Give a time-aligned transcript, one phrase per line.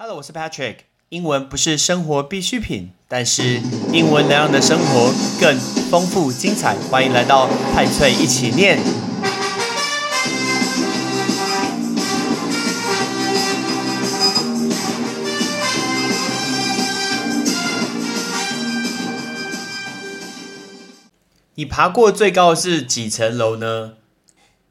[0.00, 0.76] Hello，我是 Patrick。
[1.08, 3.60] 英文不是生活必需品，但是
[3.92, 5.58] 英文能让你的生活更
[5.90, 6.76] 丰富精彩。
[6.88, 8.78] 欢迎来到派翠一起念。
[21.56, 23.94] 你爬过最高是几层楼呢？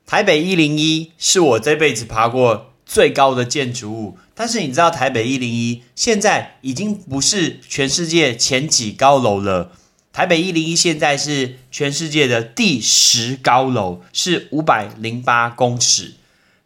[0.06, 4.18] 台北一零一是我这辈子爬过最高的建筑物。
[4.34, 9.72] 但是你知道台北一零一现在已经不是全世界前几高楼了，
[10.14, 16.14] 台北一零一现在是全世界的第十高楼，是五百零八公尺。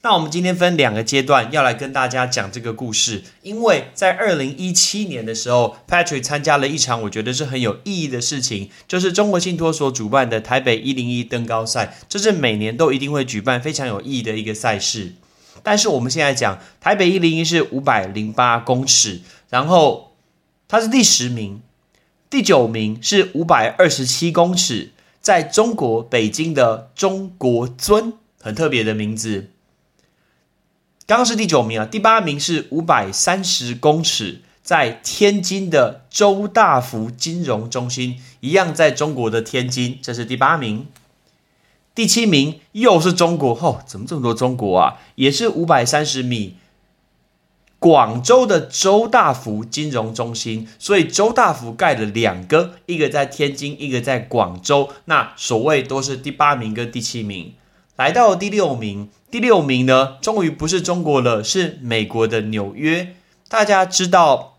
[0.04, 15.14] 那我们今天分两个阶段要来跟大家讲这个故事，因为在二零一七年的时候，Patrick 参加了一场我觉得是很有意义的事情，就是中国信托所主办的台北一零一登高赛，这是每年都一定会举办非常有意义的一个赛事。
[15.64, 20.16] 但是我们现在讲台北一零一是五百零八公尺，然后
[20.68, 21.62] 它是第十名，
[22.30, 29.50] 第九名是五百二十七公尺，在中国北京的中国尊，很特别的名字。
[31.06, 40.88] 刚刚是第九名啊，第八名是五百三十公尺，在天津的周大福金融中心，一样在中国的天津，这是第八名。
[42.02, 44.97] 第七名又是中国，哦，怎么这么多中国啊？
[45.13, 46.55] 也是五百三十米，
[47.77, 50.67] 广州的周大福金融中心。
[50.79, 54.89] 所以周大福盖了两个，一个在天津，一个在广州。
[55.05, 57.53] 那所谓都是第八名跟第七名，
[57.95, 59.09] 来到第六名。
[59.29, 63.16] 第六名呢，终于不是中国了，是美国的纽约。
[63.47, 64.57] 大家知道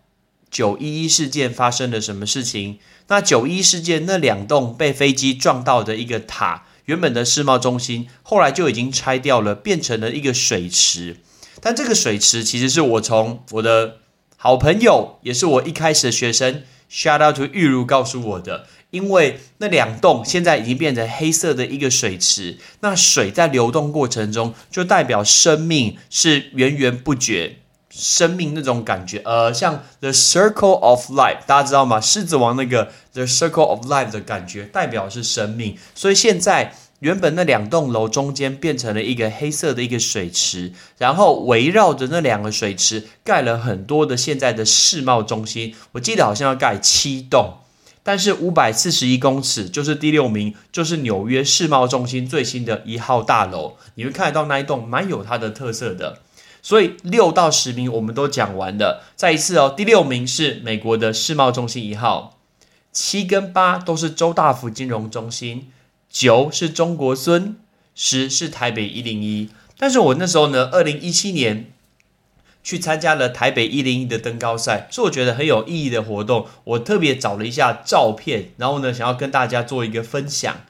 [0.49, 2.79] 九一一事件发生了什么事情？
[3.09, 6.63] 那九一事件那两栋被飞机撞到的一个塔。
[6.85, 11.17] 原本的世贸中心后来就已经拆掉了，变成了一个水池。
[11.61, 13.97] 但这个水池其实是我从我的
[14.35, 18.67] 好朋友，也是我一开始的学生，shout out to 玉如告诉我的。
[18.89, 27.57] 因为那两栋现在已经变成黑色的一个水池，那水在流动过程中就代表生命是源源不绝，
[27.93, 29.21] 生命那种感觉。
[29.23, 32.01] 呃，像 the circle of life，大家知道吗？
[32.01, 35.77] 狮子王那个 the circle of life 的感觉，代表是生命。
[35.93, 36.73] 所以现在。
[36.99, 45.75] 原本那两栋楼中间变成了一个黑色的一个水池，然后围绕着那两个水池盖了很多的现在的世贸中心。
[45.91, 47.55] 我记得好像要盖七栋，
[48.03, 53.75] 但是五百四十一公尺就是第六名，就是纽约世贸中心最新的一号大楼。
[53.95, 56.19] 你会看得到那一栋蛮有它的特色的。
[56.63, 59.03] 所以六到十名我们都讲完了。
[59.17, 62.39] 再一次哦，第六名是美国的世贸中心一号，
[62.93, 65.69] 七跟八都是周大福金融中心。
[66.09, 67.57] 九是中国孙，
[67.93, 69.49] 十是台北一零一。
[69.77, 71.71] 但是我那时候呢，二零一七年
[72.63, 76.47] 去参加了台北一零一的登高赛，是我觉得很有意义的活动。
[76.63, 80.61] 我特别找了一下照片，然后呢，想要跟大家做一个分享。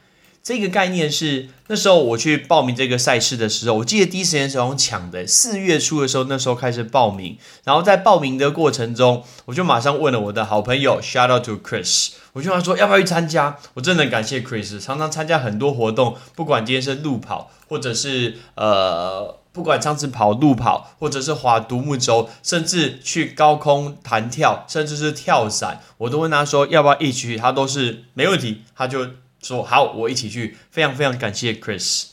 [0.43, 5.25] 这个概念是那时候我去报名这个赛事的时候，我记得第一时间是用抢的。
[5.25, 13.57] 四月初的时候，那时候开始报名，然后在报名的过程中，我就马上问了我的好朋友，shout out to Chris，我就跟他说要不要去参加。
[13.75, 29.07] 我真的感谢 Chris，常常参加很多活动，不管今天是路跑，或者是呃，不管上次跑路跑，或者是划独木舟，甚至去高空弹跳，甚至是跳伞，我都问他说要不要一起去，他都是没问题，他就。
[29.43, 32.05] 说好，我一起去，非常非常感谢 Chris。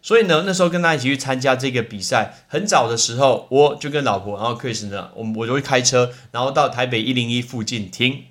[0.00, 8.22] 所以呢，那时候跟他一起去参加这个比赛，很早的时候，我就跟老婆，然后 Chris 呢，我我就会开车，然后到台北一零一附近停，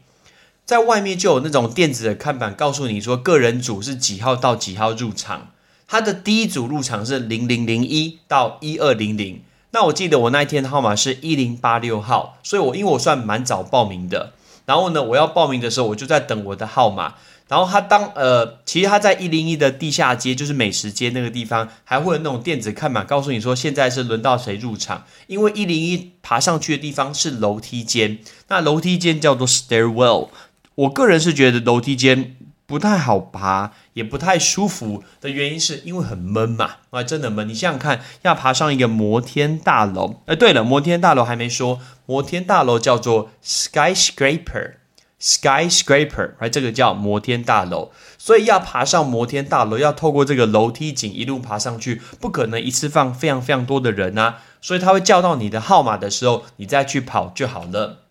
[0.65, 5.51] 在外面就有那种电子的看板，告诉你说个人组是几号到几号入场。
[5.89, 14.31] 他的第一组入场是零零零一到一二零零，那我记得我那一天的号码是一零八六号，所以我因为我算蛮早报名的，
[14.65, 17.15] 然后呢，我要报名的时候，我就在等我的号码。
[17.47, 25.05] 然后他当呃，其实他在一零一的地下街，就是美食街那个地方，还会有那种电子看板，告诉你说现在是轮到谁入场。
[25.27, 28.19] 因为一零一爬上去的地方是楼梯间，
[28.49, 30.29] 那楼梯间叫做 stairwell。
[30.75, 32.35] 我个人是觉得楼梯间
[32.65, 37.47] 不太好爬，也不太舒服的原因，是因为很闷嘛，啊，真的闷。
[37.47, 44.73] 你想想看，要爬上一个摩天大楼，哎，对了，摩天大楼还没说，摩天大楼叫做 skyscraper。
[45.19, 58.03] Skyscraper，哎，这个叫摩天大楼，所以要爬上摩天大楼，要透过这个楼梯井一路爬上去，不可能一次放非常非常多的人啊，所以他会叫到你的号码的时候，你再去跑就好了。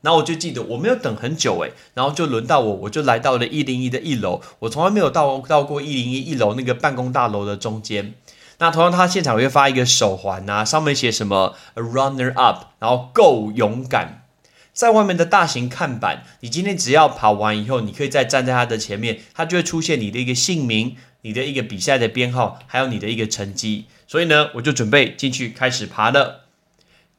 [0.00, 8.14] 然后我就记得我没有等很久诶，然后就轮到我，我就来到了一零一的一楼，我从来没有到到过一零一一楼那个办公大楼的中间。
[8.58, 14.21] 那同样，他现场会发一个手环啊，上面写什么 “runner up”，然后够勇敢。
[14.72, 23.84] 在外面的大型看板，你今天只要跑完以后，你可以再站在它的前面，它就会出现你的一个姓名、你的一个比赛的编号，还有你的一个成绩。
[24.06, 26.46] 所以呢，我就准备进去开始爬了，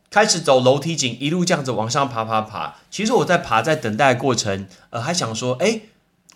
[0.10, 2.76] 开始走楼梯井，一路这样子往上爬爬爬。
[2.90, 5.82] 其实我在爬，在等待过程，呃，还想说，哎，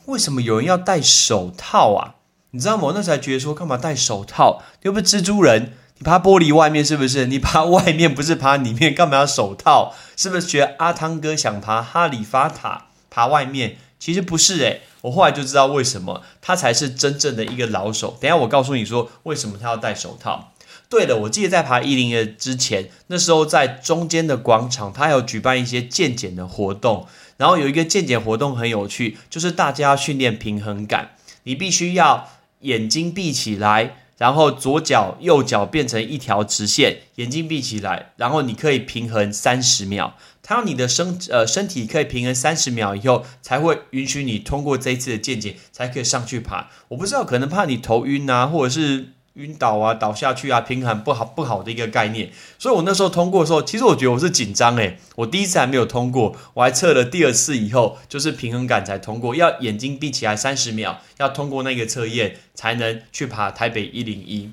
[0.06, 2.16] 为什么有人要戴手套啊？
[2.52, 2.84] 你知道吗？
[2.84, 4.62] 我那时候还觉得说，干嘛戴手套？
[4.84, 5.74] 又不是蜘蛛人。
[6.00, 7.26] 你爬玻璃外面是不是？
[7.26, 8.94] 你爬外面不是爬里面？
[8.94, 9.96] 干嘛要手套？
[10.16, 13.78] 是不是学阿汤哥想爬哈利法塔爬外面？
[14.00, 18.16] 其实不是诶，我后来就知道为什么他才是真正的一个老手。
[18.22, 20.54] 等下我告诉你说为什么他要戴手套。
[20.88, 27.08] 对了，我记得在爬一零二之前，那时候在中间的广场，他有举办一些健检的活动。
[27.38, 32.30] 然后有一个健检活动很有趣，就是大家要训练平衡感，你必须要
[32.62, 33.96] 眼睛闭起来。
[34.18, 40.16] 然后左脚右脚变成一条直线，眼睛闭起来，然后你可以平衡三十秒。
[40.42, 46.69] 它让你的身呃身体可以平衡三十秒以后，才会允许你通过这一次的见解，才可以上去爬。
[46.88, 49.14] 我不知道，可能怕你头晕啊，或者是。
[49.38, 52.30] 晕倒啊，倒下去啊，平衡不好不好的一个概念，
[52.60, 64.51] 所以我那时候通过的时候，其实我觉得我是紧张诶，我第一次还没有通过，我还测了第二次以后，就是平衡感才通过，要眼睛闭起来三十秒，要通过那个测验才能去爬台北一零一，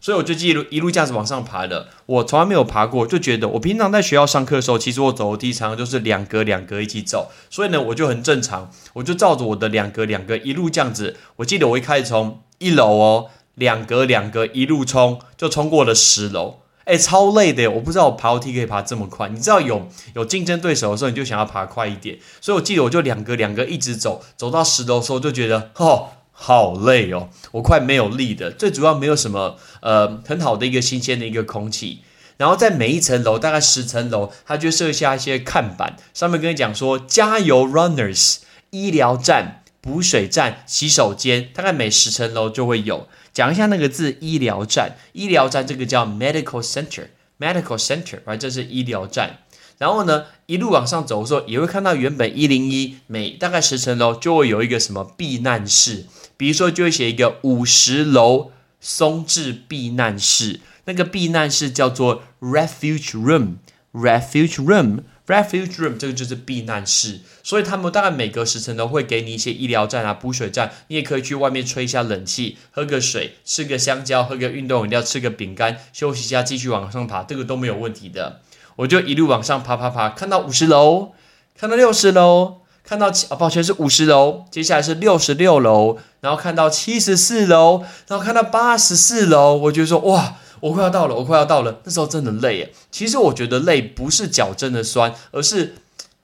[0.00, 13.30] 所以我就一路一路这样子往上爬的，我从来没有爬过，就觉得我平常在学校上课的时候，其实我走楼梯常常就是两格两格一起走，所以呢我就很正常，我就照着我的两格两格一路这样子，我记得我一开始从一楼哦。
[13.56, 17.68] 两格两格一路冲，就冲过了十楼，哎，超累的！
[17.70, 19.28] 我不知道我爬楼梯可以爬这么快。
[19.28, 22.18] 你知道有有竞争对手的时候，你就想要爬快一点。
[22.40, 28.50] 所以我记得我就两格两格一直走，走到十楼的时候就觉得哦，好累哦，我快没有力的。
[28.50, 32.02] 最主要没有什么呃很好的一个新鲜的一个空气。
[32.36, 38.36] 然后在每一层楼，大概十层楼，它就设下一些看板，上面跟你讲说加油，runners，
[38.68, 43.08] 医疗站、补水站、洗手间，大概每十层楼就会有。
[43.36, 44.96] 讲一下那个字，医疗站。
[45.12, 49.40] 医疗站这个叫 medical center，medical center，完这是医疗站。
[49.76, 56.06] 然后呢，一路往上走的时候，也会看到原本一零一每大概十层楼就会有一个什么避难室，
[56.38, 65.00] 比如说就会写一个五十楼松治避难室，那个避难室叫做 refuge room，refuge room。
[65.26, 78.40] Refuge room 这个就是避难室，所以他们大概每隔十层都会给你一些医疗站啊、补水站，你也可以去外面吹一下冷气，喝个水，吃个香蕉，喝个运动饮料，吃个饼干，休息一下，继续往上爬，这个都没有问题的。
[78.76, 81.12] 我就一路往上爬爬爬，看到五十楼，
[81.58, 90.36] 看到六十楼，看到七，抱歉是五十楼，接下来是六十六楼，然后看到七十四楼，然后看到八十四楼，我就说哇。
[90.60, 91.80] 我快要到了，我快要到了。
[91.84, 92.72] 那时候真的累耶。
[92.90, 95.76] 其实我觉得累不是脚真的酸，而是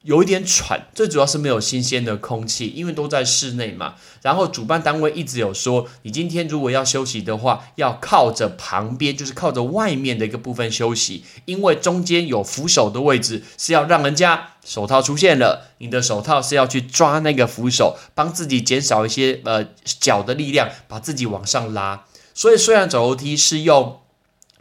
[0.03, 0.89] 有一点喘。
[0.95, 3.95] 最主要是没有新鲜的空气，因为都在室内嘛。
[4.23, 22.05] 然后主办单位一直有说，你今天如果要休息的话，要靠着旁边，就是靠着外面的一个部分休息，因为中间有扶手的位置是要让人家手套出现了，你的手套是要去抓那个扶手，帮自己减少一些呃脚的力量，把自己往上拉。
[22.35, 24.02] 所以虽然走楼梯是用。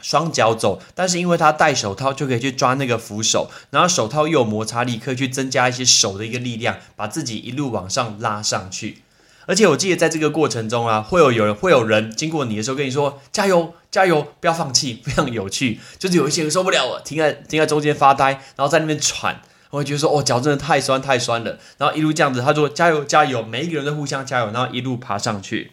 [0.02, 9.04] 双脚走，但是因为他戴手套，就可以去抓那个扶手，然后手套又有摩擦力，可以去增加一些手的一个力量，把自己一路往上拉上去。
[9.48, 25.72] 而且我记得在这个过程中啊，会有有人会有人经过你的时候跟你说：“加油，加油，不要放弃，非常有趣。”就是有一些人受不了了，停在停在中间发呆，然后在那边喘，我会觉得说：“哦，脚真的太酸太酸了。”然后一路这样子，他说：“加油，加油！”每一个人都互相加油，然后一路爬上去，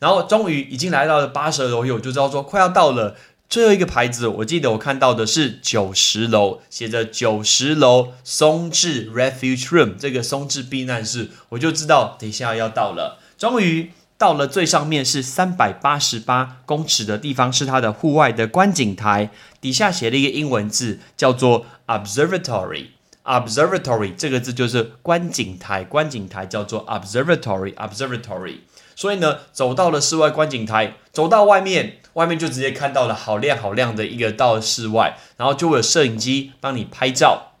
[0.00, 3.14] 然后终于已经来到了八十楼，我就知道说快要到了。
[3.48, 13.18] 最后一个牌子，我记得我看到的是九十楼，写着九十楼松治 Refuge Room，这个松治避难室，我就知道等一下要到了。
[13.38, 19.30] 终于到了最上面是三百八十八公尺的地方，是它的户外的观景台，
[19.62, 22.88] 底下写了一个英文字，叫做 Observatory。
[23.24, 28.56] Observatory 这个字就是观景台，观景台叫做 Observatory，Observatory。
[28.98, 37.52] 所以呢，走到了室外观景台，走到外面，外面就直接看到了好亮好亮的一个到室外，然后就会有摄影机帮你拍照，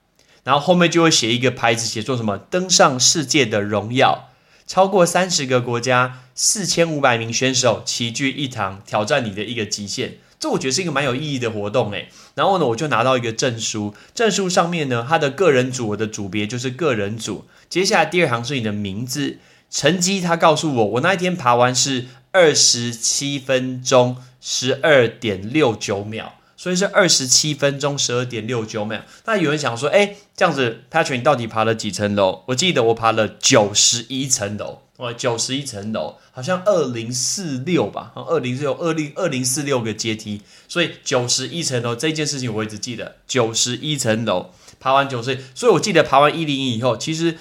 [0.42, 4.30] 然后后面就会写一个牌子，写做什么登上世界的荣耀，
[4.66, 10.18] 超过三十个国家，四千五百名选手齐聚一堂，挑战你的一个极限。
[10.40, 12.08] 这我觉得是一个蛮有意义的活动诶。
[12.34, 19.38] 然后呢，我就拿到一个证书，证书上面呢，它的个人组我的组别就是个人组，接下来第二行是你的名字。
[19.70, 26.34] 成绩他告诉我，我那一天爬完是二十七分钟十二点六九秒。
[26.60, 29.00] 所以是二十七分钟十二点六九秒。
[29.26, 32.42] 那有人想说，哎，这样子，Patrick 你到底爬了几层楼？
[32.48, 40.42] 我记得我爬了九十一层楼，哇，九十一层楼，好像二零四六吧，二零四六二零二零四六个阶梯。
[40.66, 47.38] 所以九十一层楼这件事情我一直记得，九十一层楼爬完九十，所以我记得爬完一零一以后，其实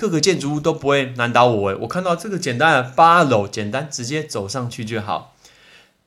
[0.00, 1.68] 各个建筑物都不会难倒我。
[1.68, 5.36] 诶，我看到这个简单的八楼，简单直接走上去就好。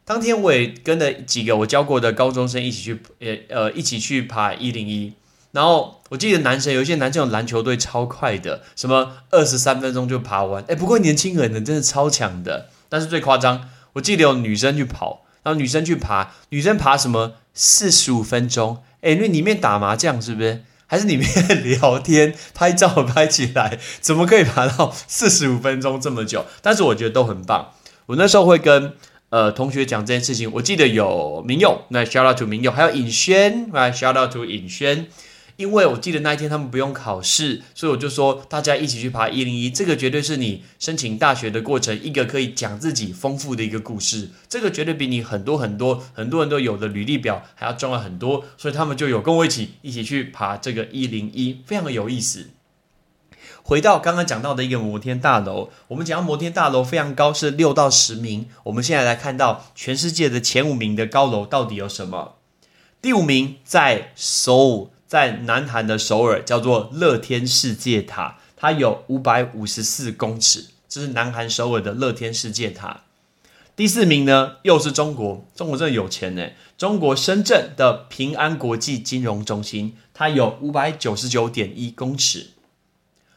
[0.04, 5.14] 当天我也跟了几个我教过的高中生一起去，呃呃，一起去爬一零一。
[5.52, 10.64] 然后我记得男生有一些男生有篮球队超快的，什么二十三分钟就爬完。
[10.68, 12.70] 哎，不过年轻人呢真的超强的。
[12.90, 18.82] 但是最夸张，我记得有女生去跑，然后女生去爬，女生爬什么四十五分钟？
[19.02, 20.64] 哎，因为里面打麻将是不是？
[20.94, 21.28] 还是里面
[21.64, 26.46] 聊天、拍照拍起来，怎么可以爬到四十五分钟这么久？
[26.62, 27.72] 但是我觉得都很棒。
[28.06, 28.94] 我那时候会跟。
[29.30, 35.08] 呃，同学讲这件事情，我记得有明佑，那 shout out to 明佑，还有尹轩，来 shout out to 尹轩，
[35.56, 52.48] 因为我记得那一天他们不用考试，所以我就说大家一起去爬一零一，这个绝对是你申请大学的过程一个可以讲自己丰富的一个故事，这个绝对比你很多很多很多人都有的履历表还要重要很多，所以他们就有跟我一起一起去爬这个一零一，非常的有意思。
[53.66, 58.50] 回到刚刚讲到的一个摩天大楼，我们讲到摩天大楼非常高，是六到十名。
[58.64, 62.36] 我们现在来看到全世界的前五名的高楼到底有什么？
[63.02, 73.02] 第五名在首尔，在南韩的首尔，叫做乐天世界塔，它有五百五十四公尺，这是南韩首尔的乐天世界塔。
[73.76, 76.48] 第四名呢，又是中国，中国真的有钱呢。
[76.80, 82.48] 中国深圳的平安国际金融中心，它有五百九十九点一公尺。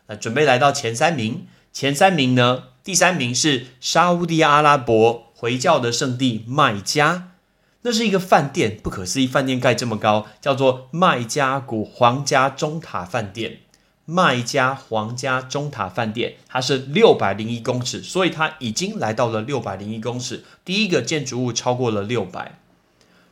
[0.06, 2.68] 那准备来到前三名，前三名呢？
[2.82, 7.32] 第三名是沙地阿拉伯回教的圣地麦加，
[7.86, 13.58] 那是一个饭店，不可思议，饭店盖这么高，叫做麦加古皇家中塔饭店。
[14.04, 22.58] 麦加皇家中塔饭店，它是六百零一公尺，所以它已经来到了六百零一公尺，第一个建筑物超过了六百。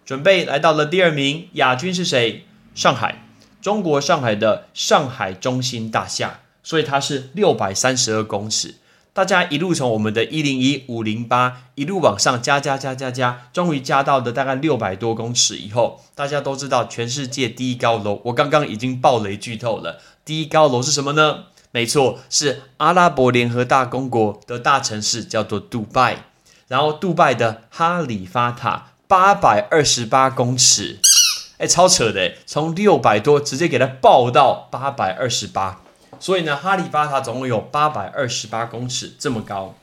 [0.07, 2.45] 准备来到了第二名，亚军是谁？
[2.77, 3.25] 上海，
[3.61, 6.43] 中国上海的上海中心大厦。
[6.63, 8.77] 所以它是六百三十二公尺，
[9.15, 20.01] 大家一路从我们的一零一五零八一路往上加加加加加，终于加到的大概六百多公尺以后，大家都知道全世界第一高楼，我刚刚已经爆雷剧透了。
[20.25, 21.45] 第一高楼是什么呢？
[21.71, 26.25] 没错，是阿拉伯联合大公国的大城市，叫做杜拜。
[26.67, 30.99] 然后杜拜的哈里发塔八百二十八公尺，
[31.59, 35.83] 哎，超扯的，从六百多直接给它爆到八百二十八。
[36.25, 39.75] 所以呢，哈利法塔总共有八百二十八公尺这么高。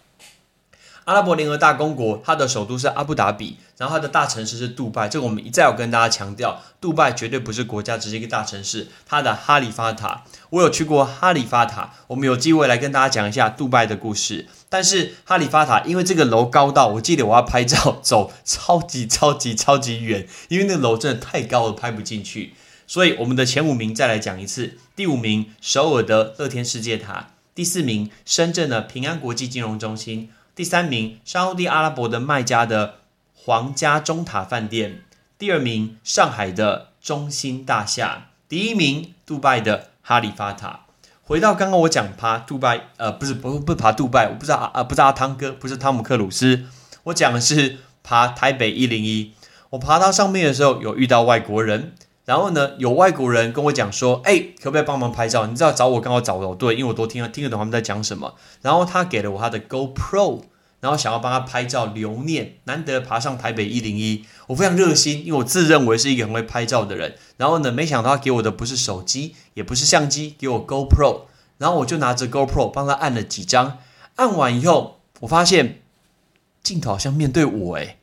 [1.05, 5.07] 阿拉伯联合大公国，它的首都是阿布达比，然后它的大城市是杜拜。
[5.07, 8.87] 这个我们一再有跟大家强调，杜拜绝对不是国家，只是一个大城市。
[9.05, 14.47] 它的哈利法塔，我有去过哈利法塔，我们有机会来跟大家讲一下杜拜的故事。
[14.67, 22.55] 但是哈利法塔，因为这个楼高到，我记得我要拍照走超级超级超级远，因为那楼真的太高了，拍不进去。
[22.91, 32.95] 所以我们的前五名再来讲一次：第五名首尔的乐天世界塔，第四名深圳的平安国际金融中心，第三名沙地阿拉伯的麦加的
[33.33, 35.05] 皇家中塔饭店，
[35.37, 40.81] 第二名上海的中心大厦，第一名杜拜的哈利法塔。
[41.23, 46.65] 回到刚刚我讲爬杜拜，呃，不是不不爬杜拜，我不知道啊，不知道汤哥，不是汤姆克鲁斯，
[47.03, 49.31] 我讲的是爬台北一零一。
[49.69, 51.93] 我爬到上面的时候，有遇到外国人。
[52.23, 55.47] 然后呢，有外国人跟我讲说：“哎，可不可以帮忙拍照？
[55.47, 60.43] 你知道找我刚好找我对，因为我都听听得懂他们在讲什么。”然后他给了我他的 GoPro，
[60.81, 62.57] 然后想要帮他拍照留念。
[62.65, 67.15] 难得爬上台北一零一，我非常热心，因为我自认为是一个很会拍照的人。
[67.37, 71.21] 然后呢，没想到他给我的不是手机，也不是相机，给我 GoPro。
[71.57, 73.79] 然后我就拿着 GoPro 帮他按了几张，
[74.15, 75.81] 按完以后，我发现
[76.61, 77.97] 镜头好像面对我，哎。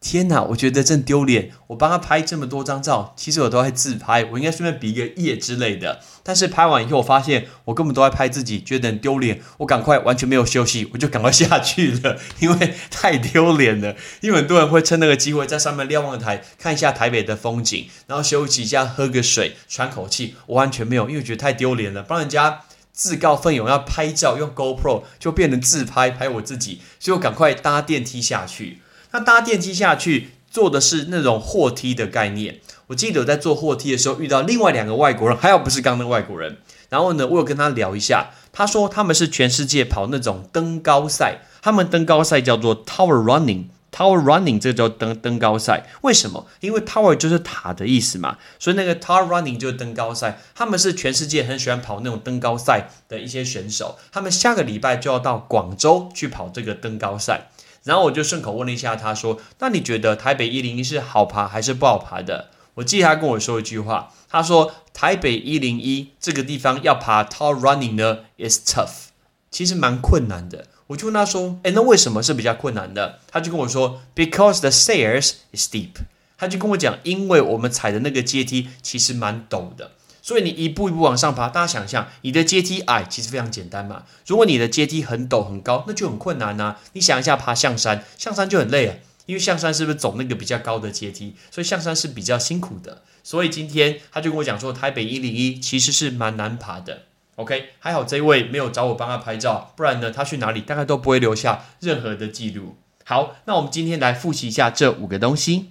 [0.00, 1.50] 天哪，我觉得真丢脸！
[1.66, 5.98] 我帮他拍这么多张照，其实我都在自拍，我应该顺便比一个耶之类的。
[6.22, 9.40] 但是拍完以后，我发现我根本都在拍自己，觉得很丢脸。
[9.58, 13.96] 我赶快完全没有休息，我就赶快下去了， 因为太丢脸了。
[14.20, 20.36] 因为很多人会趁那个机会在上面瞭望台看一下台北的风景，然后休息一下，喝个水，喘口气。
[20.46, 22.60] 我完全没有，因为觉得太丢脸了，帮人家
[22.92, 28.78] 自告奋勇要拍照，用 GoPro 就变成自拍拍我自己，所以我赶快搭电梯下去。
[29.12, 32.60] 那搭电梯下去，坐的是那种货梯的概念。
[32.88, 36.56] 我记得我在坐货梯的时候遇到另外两个外国人，还有不是刚那个外国人，
[36.88, 43.66] 然后呢，我有跟他聊一下，他说他们是全世界跑那种登高赛，他们登高赛叫做 Tower Running。
[43.90, 46.46] Tower Running 这叫登登高赛，为什么？
[46.60, 50.38] 因为 Tower 就是塔的意思嘛，所以那个 Tower Running 就是登高赛。
[50.54, 57.48] 他们是全世界很喜欢跑那种登高赛的一些选手，他们下个礼拜就要到广州去跑这个登高赛。
[57.84, 69.06] 然后我就顺口问了一下，他说：“那你觉得台北一零一是好爬还是不好爬的？”我记得他跟我说一句话，他说：“台北一零一这个地方要爬，tall running 呢，is tough，
[69.50, 75.90] 其实蛮困难的。”我就问他说：“哎，那为什么是比较困难的？”他就跟我说：“Because the stairs is steep。”
[76.38, 79.90] 他就跟我讲：“因为我们踩的那个阶梯其实蛮陡的，
[80.22, 81.48] 所以你一步一步往上爬。
[81.48, 84.04] 大家想象，你的阶梯矮，其实非常简单嘛。
[84.26, 86.76] 如果你的阶梯很陡很高，那就很困难呐。
[86.92, 88.96] 你想一下，爬象山，象山就很累啊，
[89.26, 91.34] 因为象山是不是走那个比较高的阶梯？
[91.50, 93.02] 所以象山是比较辛苦的。
[93.22, 97.02] 所以今天他就跟我讲说，台北一零一其实是蛮难爬的。”
[97.36, 102.76] OK，还好这一位没有找我帮他拍照，不然呢，他去哪里大概都不会留下任何的记录。
[103.04, 105.70] 好，那我们今天来复习一下这五个东西，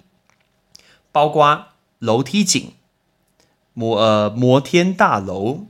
[1.12, 1.66] 包括
[1.98, 2.72] 楼梯井、
[3.78, 5.68] 摩呃摩天大楼，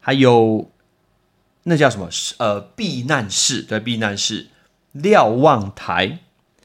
[0.00, 0.70] 还有
[1.62, 4.48] 那叫什么呃避难室，对，避难室、
[4.92, 6.18] 瞭望台，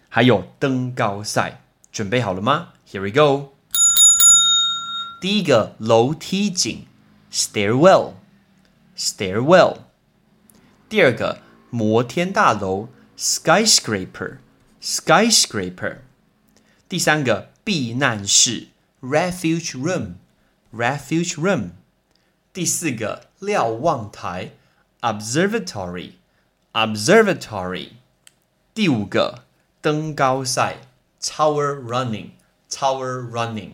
[0.09, 3.53] 还有登高赛，准备好了吗？Here we go。
[5.21, 6.85] 第一个楼梯井。
[7.31, 8.13] stairwell
[8.97, 9.81] stairwell，
[10.89, 14.37] 第二个摩天大楼 skyscraper
[14.81, 15.99] skyscraper，
[16.89, 18.69] 第三个避难室
[19.01, 20.15] refuge room
[20.73, 21.71] refuge room，
[22.53, 24.51] 第四个瞭望台
[25.01, 26.11] observatory
[26.73, 27.89] observatory，
[28.73, 29.45] 第五个
[29.81, 30.77] 登高赛
[31.21, 32.31] tower running
[32.69, 33.71] tower running。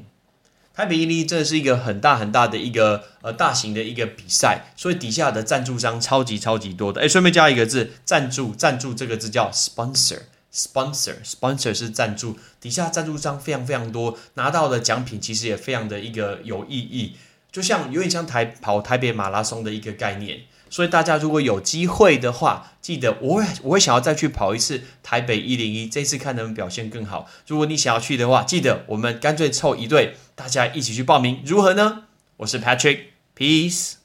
[0.73, 7.01] 台北一零一真的是一个很大很大的一个呃大型的一个比赛，所以底下的赞助商超级超级多的。
[7.01, 10.23] 哎，顺便加一个字，赞助赞助这个字叫 sponsor
[10.55, 17.17] sponsor sponsor 是赞助，底下赞助商非常非常多，拿到的奖品其实也非常的一个有意义，
[17.51, 20.43] 就像有点像台跑台北马拉松的一个概念。
[20.67, 27.29] 所以大家如果有机会的话，记得我会我会想要再去跑一次台北一零一，这次看能不能表现更好。
[27.47, 32.05] 如果你想要去的话，记得我们干脆凑一队，大家一起去报名，如何呢？
[32.37, 34.04] 我是 Patrick，Peace。